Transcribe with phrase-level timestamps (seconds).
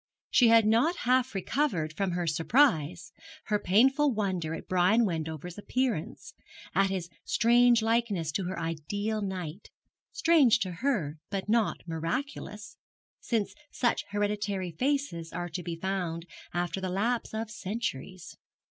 [0.31, 3.11] She had not half recovered from her surprise,
[3.43, 6.33] her painful wonder at Brian Wendover's appearance,
[6.73, 9.69] at his strange likeness to her ideal knight
[10.11, 12.77] strange to her, but not miraculous,
[13.19, 18.35] since such hereditary faces are to be found after the lapse of centuries.